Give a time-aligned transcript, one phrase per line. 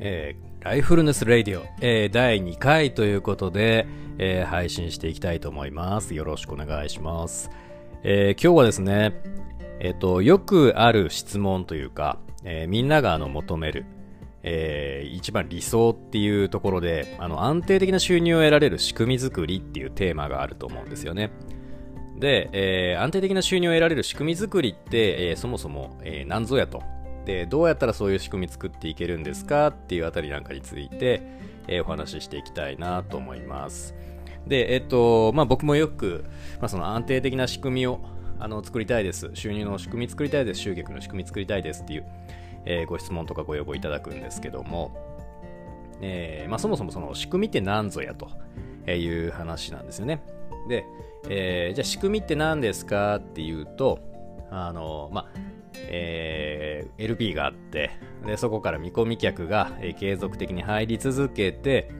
[0.00, 3.86] えー、ライフルネスレディオ、えー、第2回ということで、
[4.18, 6.14] えー、配信していきたいと思います。
[6.14, 7.50] よろしくお願いします。
[8.04, 9.20] え今日はですね、
[9.80, 13.86] えっ、と、よくある質問というか、えみんながあの求める、
[14.44, 21.32] え一番理想っていうところで、あの安定的な収入を得られる仕組み作りっていうテーマがあると思うんですよね。
[22.20, 26.84] で、え安定的な収入を得られる仕組み作りって、えそもそも、え何ぞやと
[27.28, 31.20] でどうやったらそういう仕組み作っていけるんですかっていうあたりなんかについて、
[31.66, 33.94] えー、お話ししていきたいなと思います。
[34.46, 36.24] でえっとまあ僕もよく、
[36.58, 38.00] まあ、その安定的な仕組みを
[38.40, 39.30] あの作りたいです。
[39.34, 40.60] 収入の仕組み作りたいです。
[40.60, 42.06] 集客の仕組み作りたいですっていう、
[42.64, 44.96] えー、ご質問とかご要望いただくんですけども、
[46.00, 48.30] えーまあ、そもそもその仕組みって何ぞやと
[48.90, 50.22] いう話なんですよね。
[50.66, 50.86] で、
[51.28, 53.98] えー、じゃあ仕組みって何ですかっていうと
[54.50, 55.47] あのまあ
[55.90, 57.90] えー、LP があって
[58.26, 61.90] でそこから見込み客が、えー、継続的に入り続けて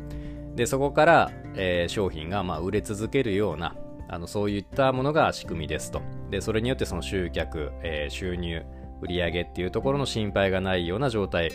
[0.54, 3.76] でそこから、えー、商品が、まあ、売れ続けるような
[4.08, 6.00] あのそういったものが仕組みですと。
[6.30, 8.64] でそれによってその集客、えー、収入
[9.02, 11.50] 売上っていうところの心配がないような状態、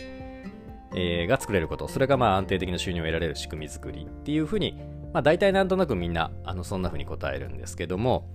[0.94, 1.88] えー、が作れること。
[1.88, 4.80] それがまあ安定的な収入を得られる仕組み作りっていうふうに、
[5.12, 8.28] まあ、大体なんとなくみんなあのそんなふうに答えるんですけども、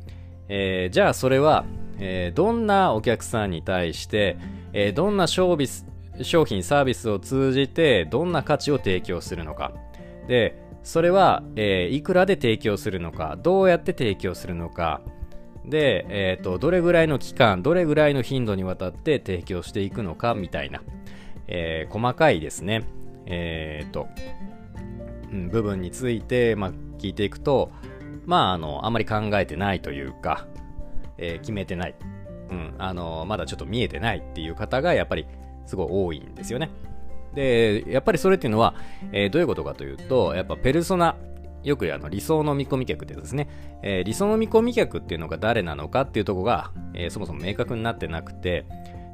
[0.49, 1.65] えー、じゃあそれは、
[1.99, 4.37] えー、どんなお客さんに対して、
[4.73, 5.57] えー、どんな商
[6.21, 9.73] 商品サービスを通じてどんな価値を提供するのか。
[10.27, 15.01] でそれは、えいくらで提供するのかどうやって提供するのか。
[15.65, 20.81] で、えーと、どれぐらいの期間どれぐらいの頻度にわたって提供していくのかみたいな、
[21.47, 22.85] え細かいですね。
[23.25, 24.07] えっ、と、
[25.31, 27.71] うん、部分について、まあ、聞いていくと
[28.29, 30.45] まあ、あの、あまり考えてないというか、
[31.19, 31.95] えー、決めてない。
[32.49, 35.27] うん、あの、まだちょっと見えてないっていう方がやっぱり
[35.65, 36.71] すごい多いんですよね。
[37.35, 38.73] で、やっぱりそれっていうのは、
[39.11, 41.15] えー、どういうことかというと、やっぱペルソナ、
[41.63, 43.49] よくあの理想の見込み客ってですね、
[43.83, 48.65] えー、理想の見込み客っていうのが誰なのかっていうとこが、えー、そもそも明確になってなくて、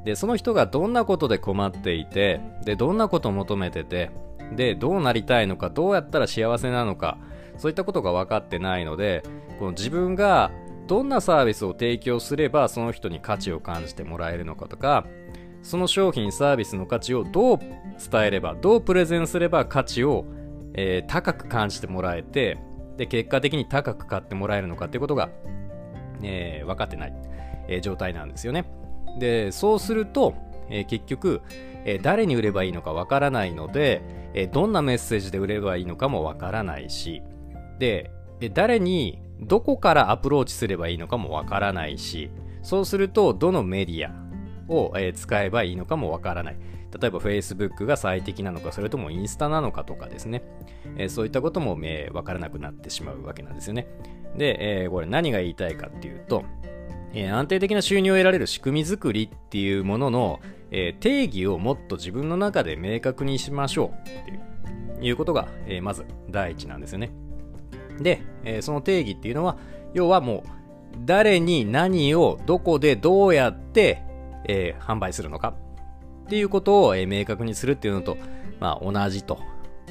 [0.05, 4.11] で、その人がどんなことで困っていて、で、どんなことを求めてて、
[4.55, 7.17] で、どうなりたいのか、どうやったら幸せなのか、
[7.57, 9.23] そういったことが分かってないので
[9.59, 10.51] この自分が
[10.87, 15.05] どんなサービスを提供すればその人に価値を感じてもらえるのかとか
[15.63, 20.25] その商品サービスの価値をどう伝えればどうプレゼンすれば価値を、
[20.75, 22.59] えー、高く感じてもらえて
[22.97, 25.29] で結果的に高く買ってもらえるのかっていうことが、
[26.21, 27.13] えー、分かってない、
[27.67, 28.65] えー、状態なんですよね。
[29.19, 30.35] でそうすると、
[30.69, 31.41] え、結局、
[31.85, 34.01] え誰に売ればいいのか分からないので、
[34.33, 37.21] えどんなメッセージで売ればいいのかも分からないし
[37.79, 38.11] で、
[38.53, 42.29] 誰にどこからアプローチすればいいのかもわからないし、
[42.61, 44.13] そうするとどのメディア
[44.67, 46.57] を、使えばいいのかもわからない。
[46.99, 50.43] 例えば Facebook が最適なのか、それともインスタなのかとかですね。
[51.09, 53.87] そういったことも、えわからなくなってしまうわけなんですよね。
[54.37, 56.43] で、これ何が言いたいかっていうと、
[57.13, 60.39] 安定的な収入を得られる仕組み作りっていうものの、
[60.71, 65.47] 定義をもっと自分の中で明確にしましょうっていうことが、
[65.81, 67.11] まず第一なんですよね。
[67.99, 69.57] で、えー、その定義っていうのは、
[69.93, 70.49] 要はもう、
[71.05, 74.03] 誰に何をどこでどうやって、
[74.47, 75.53] えー、販売するのか
[76.25, 78.17] っていうことを、えー、明確にするっていうのと、
[78.59, 79.39] まあ、同じと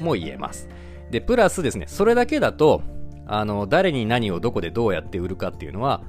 [0.01, 0.69] も言えます。
[1.11, 2.83] で、プラスですね、それだけだと、
[3.27, 6.03] あの、誰に何をどこでどうやって売るかっていうのは、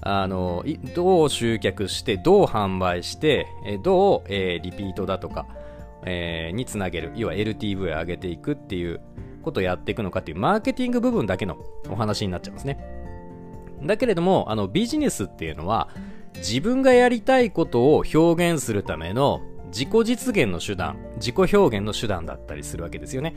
[0.00, 0.64] あの、
[0.94, 5.46] どう集客して、どう販売して、えどう、えー、リピートだとか、
[6.04, 9.00] えー、につなげる、要は LTV を上げていくっていう、
[9.42, 11.58] ことをやっていくのかっていうマーケティング部分だけの
[11.90, 12.78] お話になっちゃうんですね。
[13.82, 15.88] だけれども、あのビジネスっていうのは
[16.36, 23.34] 自分がやりたいことを表現するための自己実現の手段、自己表現の手段だったりするわけですよね。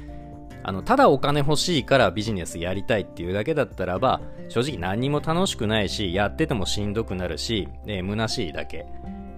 [0.64, 8.86] あの、ただお金欲しいからビジネスやりたいっていうだけだったらば、正直何にも楽しくないし、やっててもしんどくなるし、えー、虚しいだけ。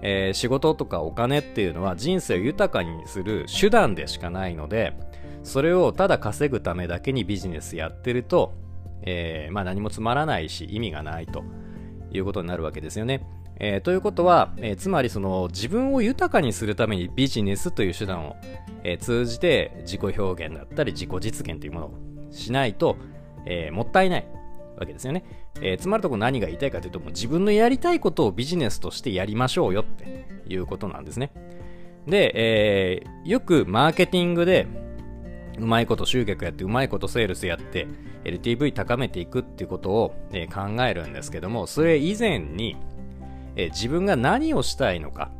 [0.02, 4.94] えー、仕事とかお金っていうのは人生を豊かにする手段でしかないので、
[5.42, 8.54] それをただ稼ぐためだけにビジネスやってると、
[9.02, 11.44] えー、まあ何もつまらないし意味がないと
[12.10, 13.26] いうことになるわけですよね。
[13.60, 18.36] えー、ということは、えー、つまりその自分を豊かにするためにビジネスという手段を、
[18.84, 21.94] えー、通じて自己表現だったり自己実現というものを
[22.30, 22.96] しないと、
[23.46, 24.26] えもったいない
[24.78, 25.24] わけですよね。
[25.60, 31.32] えつまりとこ何が言いたいかというともう自分のやりたいことをビジネスとしてやりましょうよっていうことなんですね。
[32.06, 34.66] で、えよくマーケティングで
[35.58, 37.86] うまいこと集客やってうまいことセールスやって
[38.24, 42.76] LTV 高めていくっていうことを、えー、考えるんですけどもそれ以前に、
[43.56, 45.30] えー、自分が何をしたいのか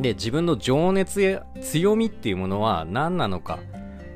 [0.00, 3.58] で、自分の情熱や強みっていうものは何なのか、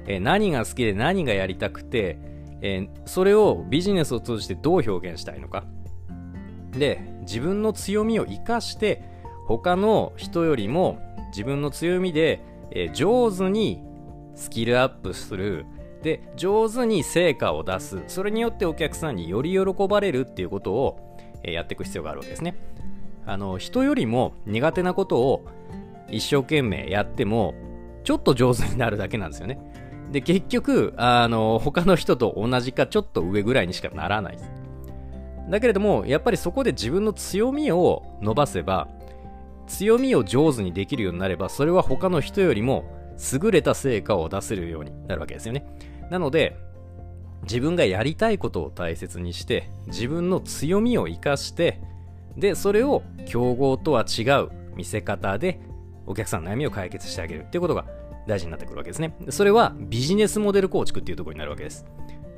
[0.07, 2.19] えー、何が好きで何がやりたくて、
[2.61, 5.65] えー、それをビジネスを通じてどう表現したいのか。
[6.73, 9.03] で、自分の強みを生かして、
[9.47, 10.99] 他の人よりも
[11.29, 13.83] 自分の強みで、えー、上手に
[14.35, 15.67] スキルアップする。
[16.03, 18.03] で、上手に成果を出す。
[18.07, 22.57] それによってお客さんにより喜ばれるっていうことを、えー、やっていく必要があるわけですね。
[23.27, 25.45] あの、人よりも苦手なことを
[26.11, 27.55] 一生懸命やっても、
[28.05, 29.59] ちょっと上手になるだけなんですよね。
[30.13, 34.51] で、結局、あの、他の人と同じかちょっと上ぐらいにしかならないです。
[35.51, 38.89] だけれども、やっぱりそこで自分の強みを伸ばせば、
[39.67, 42.85] 強みを上手にできるようになれば、それは他の人よりも
[43.33, 45.67] 優れた成果を出せるようになるわけですよね。
[46.11, 46.57] なので、
[47.43, 51.81] 自分がやりたいことを大切にして、自分の強みを生かして、
[52.37, 55.61] で、それを競合とは違う見せ方で
[56.07, 57.85] お客さんの悩みを解決してあげるっていうことが
[58.27, 59.17] 大事になってくるわけですね。
[59.31, 61.87] それはビジネスモデル構築っていうところになるわけです。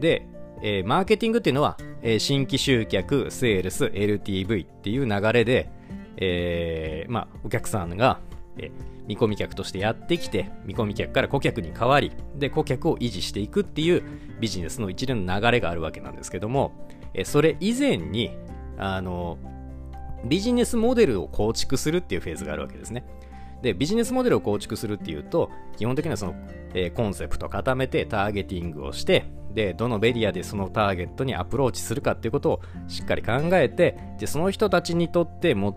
[0.00, 0.26] で、
[0.62, 5.70] えー、マーケティングっていうのは、えー、新規集客、セールス、LTV っていう流れで、
[6.16, 8.20] えー、まあ、お客さんが、
[8.58, 8.72] え
[9.06, 14.02] 見込み客としてやってきて、見込み客から顧客に変わり、で、顧客を維持していくっていう
[14.40, 16.72] ビジネスの一連の流れがあるわけなんですけども、
[17.14, 18.36] えそれ以前に、
[18.76, 19.38] あの、
[20.24, 23.04] ビジネスモデルを構築するっていうフェーズがあるわけですね。
[23.62, 26.34] で、ビジネスモデルを構築するっていうと、基本的にはその、
[26.74, 35.74] えー、コンセプトを固めてターゲティングをして、で、どのメディアでそのターゲットにアプローチするかっていうことをしっかり考えて、で、その人たちにとって最も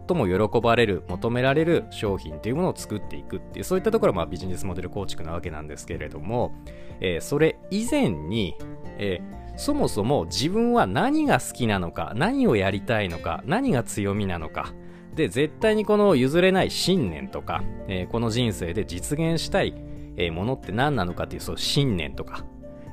[0.50, 6.54] 喜ばれる、求められる商品というものを作っていくっていう、そういったところがまあビジネスモデル構築なわけなんですけれども、
[7.00, 8.56] えー、それ以前に、
[8.98, 14.74] えーそもそも自分は何が好きなのか、何をやりたいのか、何が強みなのか、
[15.16, 19.74] で、絶対にこの譲れない信念とか、えー、この人生で実現したい、
[20.18, 22.46] えー、ものって何なのかっていうそう信念とか、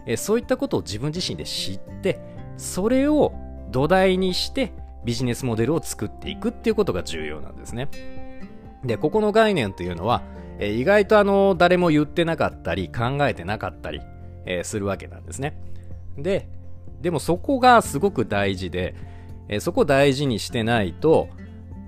[0.07, 2.21] えー、そういったことを自分自身で知って、
[2.57, 3.33] それを
[3.71, 4.73] 土台にして
[5.05, 7.89] ビジネスモデルを作っていくっていうことが重要なんですね。
[8.85, 10.23] で、ここの概念というのは、
[10.59, 14.01] え意外とあの、誰も言ってなかったり、考えてなかったり、
[14.45, 15.57] えするわけなんですね。
[16.17, 16.49] で、
[17.01, 18.95] でもそこがすごく大事で、
[19.49, 21.29] えそこを大事にしてないと、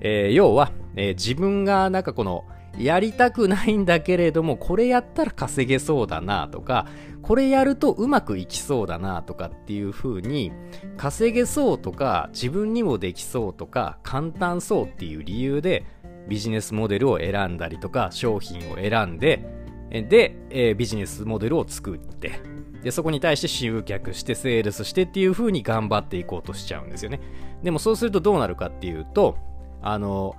[0.00, 2.44] えー、要は、えー、自分がなんかこの、
[2.78, 6.86] やりたくないんだけれども、これやったら稼げそうだなとか、
[7.20, 10.52] これやるとうまくいきそうだなとかっていう風に、
[10.96, 15.84] 稼げそうとか、自分にもできそうとか、簡単そうっていう理由で、
[16.28, 19.44] ビジネスモデルを選んだりとか、商品を選んで、
[19.90, 22.40] で、えー、ビジネスモデルを作って、
[22.82, 27.20] で、そこに対して集客して、セールスしてっていう風に頑張っていこうとしちゃうんですよね。
[27.62, 29.36] でもそうするとどうなるかっていうと、
[29.82, 30.36] あの、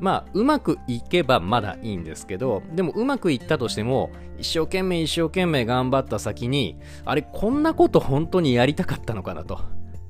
[0.00, 9.60] まあ、うまくいけばまだいいんですけど、でもうまくいったとしても、一生懸命一生懸命頑張った先に、あれ、こんなこと本当にやりたかったのかなと。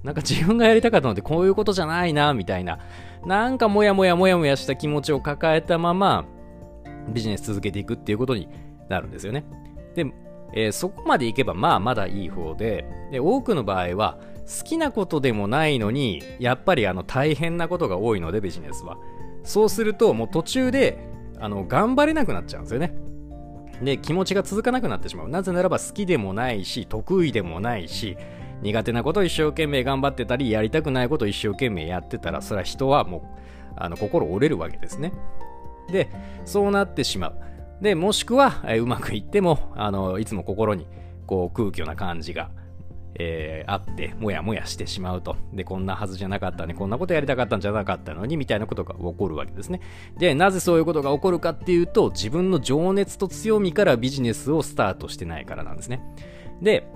[0.05, 2.79] なんか自分がやりたかったのってこういうことじゃないな、みたいな。
[3.27, 6.25] なんかモヤモヤモヤモヤした気持ちを抱えたまま、
[7.13, 8.49] ビジネス続けていくっていうことに
[8.89, 9.45] なるんですよね。
[9.95, 10.07] で、
[10.55, 14.19] えー、そこまでいけばまあまだいい方でで、多くの場合は
[14.49, 18.97] 好きなことでもないのに、やっぱりあの大変なことが多いので、ビジネスは。
[19.45, 20.99] そうすると、もう途中で、
[21.39, 22.95] あの、頑張れなくなっちゃうんですよね。
[23.83, 25.29] で、気持ちが続かなくなってしまう。
[25.29, 28.17] なぜならば好きでもないし、得意でもないし、
[28.63, 33.23] 苦手なことを一生懸命頑張ってたり、やりたくないことを一生懸命やってたら、それは人はもう、
[33.77, 35.13] あの、心折れるわけですね。
[35.93, 36.09] で、
[36.45, 37.35] そうなってしまう。
[37.83, 40.87] で、もしくは、えうまくいっても、あの、いつも心に、
[41.27, 42.51] こう、空虚な感じが
[43.15, 45.37] えー、あって、もやもやしてしまうと。
[45.53, 49.81] で、こんなはずじゃなかったね、こんなことやりたかったんじゃなかったのに、みたいなことが起こるわけですね。
[50.19, 56.01] で、なぜそういうことが起こるかっていうと、自分の情熱と強みからビジネスをスタートしてないからなんですね。
[56.63, 56.91] で、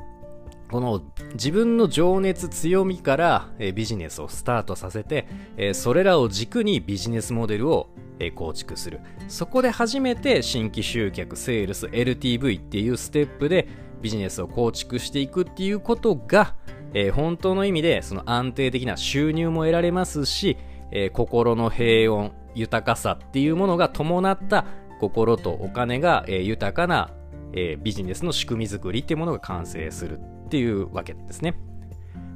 [0.70, 1.02] この
[1.34, 5.26] 自分の情熱強みから、ビジネスをスタートさせて、
[5.74, 7.88] それらを軸にビジネスモデルを、
[8.36, 13.66] 構築するそこで初めて新規集客セールス LTV っていうステップで
[14.02, 16.54] ビジネスを構築していくっていうことが、
[16.92, 20.58] えー、本当の意味でその安定的な収入も得られますし、
[20.90, 24.66] えー、心の平穏、豊かさっていうものが伴った
[25.00, 27.10] 心とお金が、えー、豊かな、
[27.54, 31.54] えビジネスの仕組み作りっていうものが完成するっていうわけですね。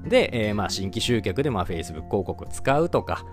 [0.05, 3.25] で、えまあ、新規集客でまあ Facebook 広告使うとか、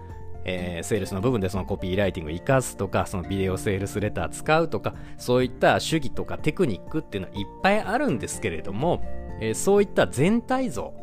[0.45, 9.03] えー、セールスの部分でそのコピーライティングを活かすとか、そのビデオセールスレター使うとか、そういった主義とかテクニックっていうのはいっぱいあるんですけれども、
[9.39, 10.93] えー、そういった全体像、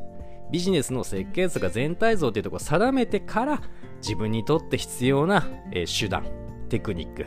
[0.51, 3.63] ビジネスの設計図が全体像っていうところを定めてから、
[4.03, 6.27] 自分にとって必要な、えー、手段、
[6.69, 7.27] テクニック、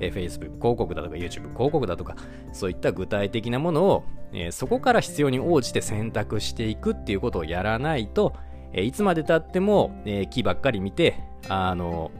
[0.00, 2.16] えー、Facebook 広告だとか YouTube 広告だとか、
[2.52, 8.34] そういった具体的なものを、えー、そこから必要に応じて選択していくっていうことをやらないと、
[8.72, 12.10] え、いつまで経っても、え、木ばっかり見て、あの、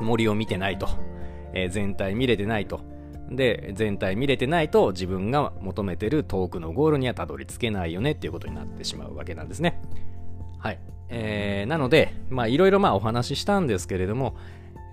[0.00, 0.88] 森を見てないと、
[1.52, 2.80] え、全体見れてないと。
[3.30, 9.80] で、全体見れてないと自分が求めてる遠くのゴールにはたどり着けないよねっていうことになってしまうわけなんですね。
[10.58, 10.78] はい。
[11.08, 14.36] えー、なので、まあいろいろまあお話ししたんですけれども、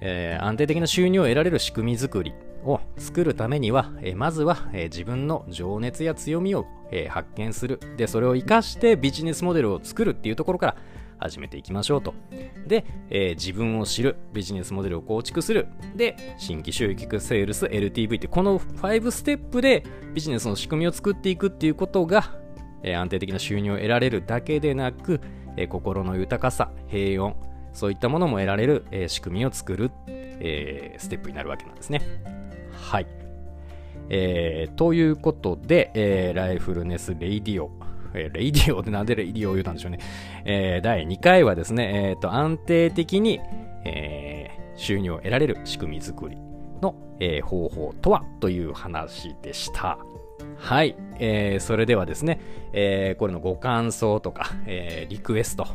[0.01, 7.79] えー、安定的な収入を得られる仕組み作りを作るためには、え、まずは、え、自分の情熱や強みを、え発見する。
[7.97, 10.75] で、それを活かしてビジネスモデルを作るっていうところから
[11.21, 12.13] 始めていきましょうと。
[12.67, 14.17] で、え自分を知る。
[14.33, 15.67] ビジネスモデルを構築する。
[15.95, 22.35] で、新規収益セールス LTV ってこの5ステップでビジネスの仕組みを作っていくっていうことが、
[22.83, 25.21] え安定的な収入を得られるだけでなく、
[25.57, 27.35] え心の豊かさ、平穏、
[27.73, 32.01] そういったものも得られる、え、仕組みを作る、え、ステップになるわけなんですね。
[32.81, 33.07] はい。
[34.09, 37.71] えー、ということで、えー、ライフルネス radio、
[38.13, 39.99] え、レイディオってなんでレイディオを言うたんでしょうね。
[40.43, 43.39] えー、第2回はですね、えー、と安定的に、
[43.85, 46.37] えー、収入を得られる仕組み作り
[46.81, 49.97] の、えー、方法とはという話でした。
[50.57, 52.41] はい、えー、それではですね、
[52.73, 55.67] えー、これのご感想とか、えー、リクエスト、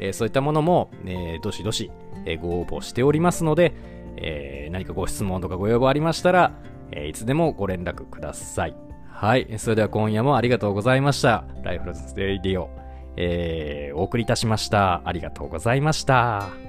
[0.00, 1.90] えー、そういったものも、えー、どしどし、
[2.24, 3.72] えー、ご応募しておりますので、
[4.16, 6.52] えー、何かご質問とかご要望ありましたら、
[6.92, 8.76] えー、いつでもご連絡ください。
[9.10, 9.58] はい。
[9.58, 11.44] それでは今夜もありがとうございました。
[11.62, 12.70] ライフルズデイディオ、
[13.16, 15.02] えー、お送りいたしました。
[15.04, 16.65] ありがとうございました。